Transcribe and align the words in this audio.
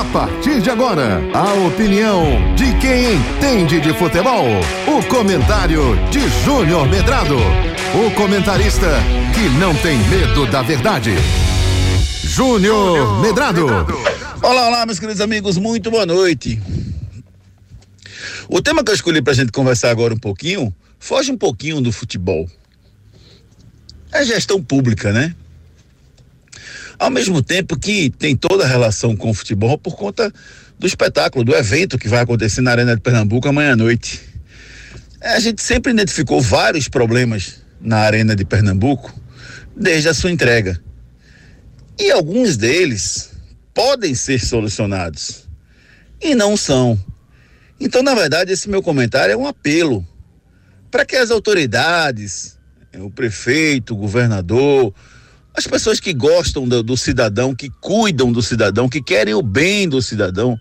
A 0.00 0.04
partir 0.04 0.62
de 0.62 0.70
agora, 0.70 1.20
a 1.34 1.52
opinião 1.66 2.24
de 2.56 2.74
quem 2.78 3.16
entende 3.16 3.78
de 3.82 3.92
futebol. 3.92 4.46
O 4.88 5.06
comentário 5.08 5.94
de 6.10 6.26
Júnior 6.42 6.88
Medrado. 6.88 7.36
O 7.36 8.10
comentarista 8.12 8.86
que 9.34 9.46
não 9.58 9.74
tem 9.74 9.98
medo 10.08 10.46
da 10.46 10.62
verdade. 10.62 11.10
Júnior 12.24 13.20
Medrado. 13.20 13.66
Olá, 14.42 14.68
olá, 14.68 14.86
meus 14.86 14.98
queridos 14.98 15.20
amigos, 15.20 15.58
muito 15.58 15.90
boa 15.90 16.06
noite. 16.06 16.58
O 18.48 18.62
tema 18.62 18.82
que 18.82 18.90
eu 18.90 18.94
escolhi 18.94 19.20
pra 19.20 19.34
gente 19.34 19.52
conversar 19.52 19.90
agora 19.90 20.14
um 20.14 20.18
pouquinho, 20.18 20.74
foge 20.98 21.30
um 21.30 21.36
pouquinho 21.36 21.78
do 21.82 21.92
futebol. 21.92 22.48
É 24.10 24.24
gestão 24.24 24.62
pública, 24.62 25.12
né? 25.12 25.34
Ao 27.00 27.08
mesmo 27.08 27.42
tempo 27.42 27.78
que 27.78 28.10
tem 28.10 28.36
toda 28.36 28.62
a 28.62 28.66
relação 28.66 29.16
com 29.16 29.30
o 29.30 29.34
futebol 29.34 29.78
por 29.78 29.96
conta 29.96 30.30
do 30.78 30.86
espetáculo, 30.86 31.42
do 31.42 31.54
evento 31.54 31.96
que 31.98 32.06
vai 32.06 32.20
acontecer 32.20 32.60
na 32.60 32.72
Arena 32.72 32.94
de 32.94 33.00
Pernambuco 33.00 33.48
amanhã 33.48 33.72
à 33.72 33.76
noite. 33.76 34.20
É, 35.18 35.30
a 35.30 35.40
gente 35.40 35.62
sempre 35.62 35.92
identificou 35.92 36.42
vários 36.42 36.88
problemas 36.88 37.62
na 37.80 38.00
Arena 38.00 38.36
de 38.36 38.44
Pernambuco 38.44 39.18
desde 39.74 40.10
a 40.10 40.14
sua 40.14 40.30
entrega. 40.30 40.78
E 41.98 42.10
alguns 42.10 42.58
deles 42.58 43.30
podem 43.72 44.14
ser 44.14 44.38
solucionados 44.38 45.48
e 46.20 46.34
não 46.34 46.54
são. 46.54 47.02
Então, 47.80 48.02
na 48.02 48.14
verdade, 48.14 48.52
esse 48.52 48.68
meu 48.68 48.82
comentário 48.82 49.32
é 49.32 49.36
um 49.38 49.46
apelo 49.46 50.06
para 50.90 51.06
que 51.06 51.16
as 51.16 51.30
autoridades, 51.30 52.58
o 52.98 53.10
prefeito, 53.10 53.94
o 53.94 53.96
governador, 53.96 54.92
as 55.54 55.66
pessoas 55.66 56.00
que 56.00 56.12
gostam 56.12 56.68
do, 56.68 56.82
do, 56.82 56.96
cidadão, 56.96 57.54
que 57.54 57.70
cuidam 57.80 58.32
do 58.32 58.42
cidadão, 58.42 58.88
que 58.88 59.02
querem 59.02 59.34
o 59.34 59.42
bem 59.42 59.88
do 59.88 60.00
cidadão, 60.00 60.58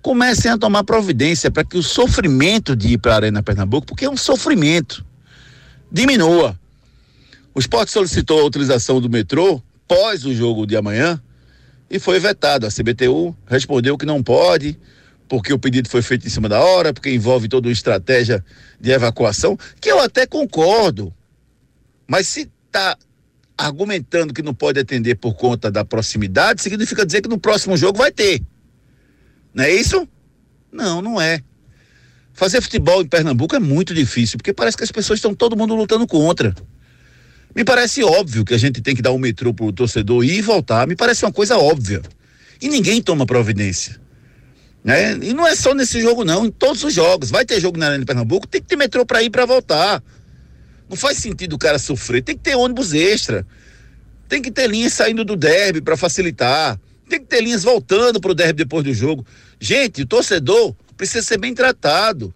comecem 0.00 0.50
a 0.50 0.58
tomar 0.58 0.84
providência 0.84 1.50
para 1.50 1.64
que 1.64 1.76
o 1.76 1.82
sofrimento 1.82 2.76
de 2.76 2.94
ir 2.94 2.98
para 2.98 3.12
a 3.12 3.16
Arena 3.16 3.42
Pernambuco, 3.42 3.86
porque 3.86 4.04
é 4.04 4.10
um 4.10 4.16
sofrimento, 4.16 5.04
diminua. 5.90 6.58
O 7.54 7.58
esporte 7.58 7.90
solicitou 7.90 8.40
a 8.40 8.44
utilização 8.44 9.00
do 9.00 9.10
metrô 9.10 9.62
pós 9.88 10.24
o 10.24 10.34
jogo 10.34 10.66
de 10.66 10.76
amanhã 10.76 11.20
e 11.90 11.98
foi 11.98 12.20
vetado. 12.20 12.66
A 12.66 12.70
CBTU 12.70 13.34
respondeu 13.46 13.96
que 13.96 14.06
não 14.06 14.22
pode, 14.22 14.78
porque 15.28 15.52
o 15.52 15.58
pedido 15.58 15.88
foi 15.88 16.02
feito 16.02 16.26
em 16.26 16.30
cima 16.30 16.48
da 16.48 16.60
hora, 16.60 16.92
porque 16.92 17.10
envolve 17.10 17.48
toda 17.48 17.66
uma 17.66 17.72
estratégia 17.72 18.44
de 18.80 18.90
evacuação, 18.90 19.58
que 19.80 19.90
eu 19.90 19.98
até 19.98 20.26
concordo. 20.26 21.12
Mas 22.06 22.28
se 22.28 22.50
está 22.66 22.96
argumentando 23.58 24.32
que 24.32 24.40
não 24.40 24.54
pode 24.54 24.78
atender 24.78 25.16
por 25.16 25.34
conta 25.34 25.70
da 25.70 25.84
proximidade, 25.84 26.62
significa 26.62 27.04
dizer 27.04 27.20
que 27.20 27.28
no 27.28 27.38
próximo 27.38 27.76
jogo 27.76 27.98
vai 27.98 28.12
ter. 28.12 28.40
Não 29.52 29.64
é 29.64 29.72
isso? 29.72 30.08
Não, 30.72 31.02
não 31.02 31.20
é. 31.20 31.42
Fazer 32.32 32.60
futebol 32.60 33.02
em 33.02 33.06
Pernambuco 33.06 33.56
é 33.56 33.58
muito 33.58 33.92
difícil, 33.92 34.38
porque 34.38 34.52
parece 34.52 34.76
que 34.76 34.84
as 34.84 34.92
pessoas 34.92 35.18
estão 35.18 35.34
todo 35.34 35.56
mundo 35.56 35.74
lutando 35.74 36.06
contra. 36.06 36.54
Me 37.54 37.64
parece 37.64 38.04
óbvio 38.04 38.44
que 38.44 38.54
a 38.54 38.58
gente 38.58 38.80
tem 38.80 38.94
que 38.94 39.02
dar 39.02 39.10
um 39.10 39.18
metrô 39.18 39.52
pro 39.52 39.72
torcedor 39.72 40.22
ir 40.22 40.38
e 40.38 40.42
voltar. 40.42 40.86
Me 40.86 40.94
parece 40.94 41.24
uma 41.24 41.32
coisa 41.32 41.58
óbvia. 41.58 42.00
E 42.62 42.68
ninguém 42.68 43.02
toma 43.02 43.26
providência. 43.26 44.00
Né? 44.84 45.14
E 45.22 45.34
não 45.34 45.44
é 45.44 45.56
só 45.56 45.74
nesse 45.74 46.00
jogo, 46.00 46.24
não. 46.24 46.46
Em 46.46 46.50
todos 46.50 46.84
os 46.84 46.94
jogos. 46.94 47.30
Vai 47.30 47.44
ter 47.44 47.60
jogo 47.60 47.76
na 47.76 47.86
Arena 47.86 48.00
de 48.00 48.06
Pernambuco, 48.06 48.46
tem 48.46 48.60
que 48.60 48.68
ter 48.68 48.76
metrô 48.76 49.04
para 49.04 49.22
ir 49.22 49.30
para 49.30 49.44
voltar. 49.44 50.00
Não 50.88 50.96
faz 50.96 51.18
sentido 51.18 51.54
o 51.54 51.58
cara 51.58 51.78
sofrer. 51.78 52.22
Tem 52.22 52.36
que 52.36 52.42
ter 52.42 52.56
ônibus 52.56 52.94
extra. 52.94 53.46
Tem 54.28 54.40
que 54.40 54.50
ter 54.50 54.68
linhas 54.68 54.92
saindo 54.92 55.24
do 55.24 55.36
derby 55.36 55.80
para 55.80 55.96
facilitar. 55.96 56.78
Tem 57.08 57.20
que 57.20 57.26
ter 57.26 57.42
linhas 57.42 57.62
voltando 57.62 58.20
para 58.20 58.30
o 58.30 58.34
derby 58.34 58.64
depois 58.64 58.84
do 58.84 58.92
jogo. 58.92 59.26
Gente, 59.60 60.02
o 60.02 60.06
torcedor 60.06 60.74
precisa 60.96 61.22
ser 61.22 61.38
bem 61.38 61.54
tratado. 61.54 62.32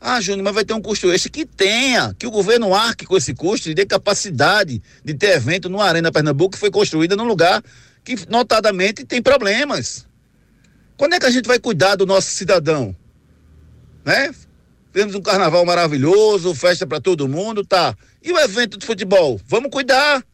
Ah, 0.00 0.20
Júnior, 0.20 0.44
mas 0.44 0.54
vai 0.54 0.64
ter 0.64 0.74
um 0.74 0.80
custo 0.80 1.10
extra. 1.10 1.30
Que 1.30 1.44
tenha, 1.44 2.14
que 2.18 2.26
o 2.26 2.30
governo 2.30 2.74
arque 2.74 3.06
com 3.06 3.16
esse 3.16 3.34
custo 3.34 3.68
e 3.68 3.74
dê 3.74 3.84
capacidade 3.84 4.82
de 5.04 5.14
ter 5.14 5.36
evento 5.36 5.68
no 5.68 5.80
Arena 5.80 6.12
Pernambuco 6.12 6.52
que 6.52 6.58
foi 6.58 6.70
construída 6.70 7.16
num 7.16 7.24
lugar 7.24 7.62
que 8.04 8.16
notadamente 8.28 9.04
tem 9.04 9.20
problemas. 9.20 10.06
Quando 10.96 11.14
é 11.14 11.18
que 11.18 11.26
a 11.26 11.30
gente 11.30 11.46
vai 11.46 11.58
cuidar 11.58 11.96
do 11.96 12.06
nosso 12.06 12.30
cidadão? 12.30 12.94
Né? 14.04 14.32
Temos 14.96 15.14
um 15.14 15.20
carnaval 15.20 15.62
maravilhoso, 15.66 16.54
festa 16.54 16.86
para 16.86 16.98
todo 16.98 17.28
mundo, 17.28 17.62
tá? 17.62 17.94
E 18.24 18.32
o 18.32 18.38
evento 18.38 18.78
de 18.78 18.86
futebol? 18.86 19.38
Vamos 19.46 19.70
cuidar. 19.70 20.24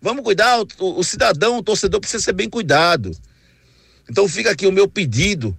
Vamos 0.00 0.24
cuidar, 0.24 0.58
o, 0.58 0.66
o, 0.98 1.04
cidadão, 1.04 1.58
o 1.58 1.62
torcedor 1.62 2.00
precisa 2.00 2.24
ser 2.24 2.32
bem 2.32 2.50
cuidado. 2.50 3.16
Então 4.10 4.26
fica 4.26 4.50
aqui 4.50 4.66
o 4.66 4.72
meu 4.72 4.88
pedido 4.88 5.56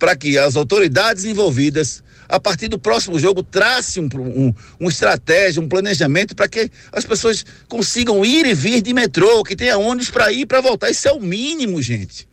para 0.00 0.16
que 0.16 0.36
as 0.36 0.56
autoridades 0.56 1.24
envolvidas, 1.24 2.02
a 2.28 2.40
partir 2.40 2.66
do 2.66 2.76
próximo 2.76 3.20
jogo, 3.20 3.40
trace 3.44 4.00
um, 4.00 4.08
um, 4.16 4.52
uma 4.80 4.90
estratégia, 4.90 5.62
um 5.62 5.68
planejamento 5.68 6.34
para 6.34 6.48
que 6.48 6.68
as 6.90 7.06
pessoas 7.06 7.46
consigam 7.68 8.24
ir 8.24 8.46
e 8.46 8.52
vir 8.52 8.82
de 8.82 8.92
metrô, 8.92 9.44
que 9.44 9.54
tenha 9.54 9.78
ônibus 9.78 10.10
para 10.10 10.32
ir 10.32 10.40
e 10.40 10.46
para 10.46 10.60
voltar. 10.60 10.90
Isso 10.90 11.06
é 11.06 11.12
o 11.12 11.20
mínimo, 11.20 11.80
gente. 11.80 12.28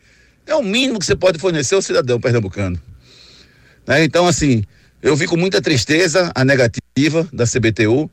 É 0.47 0.55
o 0.55 0.63
mínimo 0.63 0.97
que 0.97 1.05
você 1.05 1.15
pode 1.15 1.37
fornecer 1.37 1.75
ao 1.75 1.81
cidadão 1.83 2.19
pernambucano. 2.19 2.81
Né? 3.85 4.03
Então, 4.03 4.25
assim, 4.25 4.63
eu 5.05 5.15
vi 5.15 5.27
com 5.27 5.37
muita 5.37 5.61
tristeza 5.61 6.31
a 6.33 6.43
negativa 6.43 7.29
da 7.31 7.45
CBTU 7.45 8.09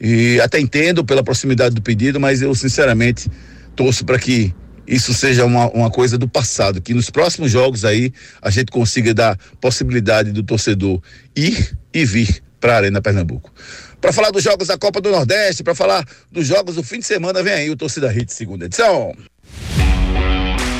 e 0.00 0.40
até 0.40 0.60
entendo 0.60 1.04
pela 1.04 1.22
proximidade 1.22 1.74
do 1.74 1.82
pedido, 1.82 2.20
mas 2.20 2.40
eu 2.40 2.54
sinceramente 2.54 3.28
torço 3.74 4.04
para 4.04 4.20
que 4.20 4.54
isso 4.86 5.12
seja 5.12 5.44
uma, 5.44 5.68
uma 5.70 5.90
coisa 5.90 6.16
do 6.16 6.28
passado, 6.28 6.80
que 6.80 6.94
nos 6.94 7.10
próximos 7.10 7.50
jogos 7.50 7.84
aí 7.84 8.12
a 8.40 8.50
gente 8.50 8.70
consiga 8.70 9.12
dar 9.12 9.36
possibilidade 9.60 10.30
do 10.30 10.44
torcedor 10.44 11.02
ir 11.34 11.76
e 11.92 12.04
vir 12.04 12.40
para 12.60 12.74
a 12.74 12.76
Arena 12.76 13.02
Pernambuco. 13.02 13.52
Para 14.00 14.12
falar 14.12 14.30
dos 14.30 14.44
jogos 14.44 14.68
da 14.68 14.78
Copa 14.78 15.00
do 15.00 15.10
Nordeste, 15.10 15.64
para 15.64 15.74
falar 15.74 16.04
dos 16.30 16.46
jogos 16.46 16.76
do 16.76 16.84
fim 16.84 17.00
de 17.00 17.06
semana, 17.06 17.42
vem 17.42 17.52
aí 17.52 17.70
o 17.70 17.76
Torcida 17.76 18.08
Hit 18.08 18.32
segunda 18.32 18.66
edição. 18.66 19.12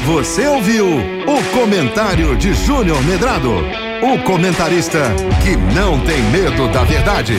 Você 0.06 0.47
ouviu 0.47 0.86
o 0.86 1.44
comentário 1.52 2.36
de 2.36 2.54
Júnior 2.54 3.02
Medrado, 3.04 3.50
o 4.02 4.18
comentarista 4.24 5.14
que 5.44 5.56
não 5.72 6.00
tem 6.00 6.20
medo 6.24 6.66
da 6.72 6.82
verdade. 6.82 7.34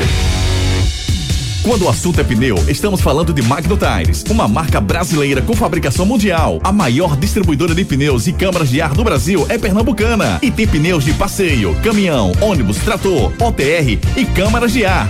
Quando 1.61 1.83
o 1.83 1.89
assunto 1.89 2.19
é 2.19 2.23
pneu, 2.25 2.55
estamos 2.67 2.99
falando 2.99 3.33
de 3.33 3.41
Magno 3.41 3.77
Tires, 3.77 4.23
uma 4.29 4.49
marca 4.49 4.81
brasileira 4.81 5.41
com 5.41 5.53
fabricação 5.53 6.05
mundial. 6.05 6.59
A 6.63 6.73
maior 6.73 7.15
distribuidora 7.15 7.73
de 7.73 7.85
pneus 7.85 8.27
e 8.27 8.33
câmaras 8.33 8.69
de 8.69 8.81
ar 8.81 8.93
do 8.93 9.03
Brasil 9.03 9.45
é 9.47 9.57
pernambucana 9.57 10.39
e 10.41 10.51
tem 10.51 10.67
pneus 10.67 11.05
de 11.05 11.13
passeio, 11.13 11.73
caminhão, 11.81 12.33
ônibus, 12.41 12.77
trator, 12.79 13.31
OTR 13.39 13.97
e 14.17 14.25
câmaras 14.25 14.73
de 14.73 14.85
ar, 14.85 15.09